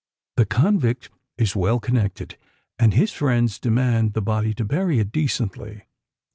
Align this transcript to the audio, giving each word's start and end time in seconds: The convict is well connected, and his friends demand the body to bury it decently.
The 0.35 0.47
convict 0.47 1.11
is 1.37 1.55
well 1.55 1.79
connected, 1.79 2.35
and 2.79 2.95
his 2.95 3.11
friends 3.11 3.59
demand 3.59 4.13
the 4.13 4.21
body 4.23 4.51
to 4.55 4.65
bury 4.65 4.97
it 4.97 5.11
decently. 5.11 5.83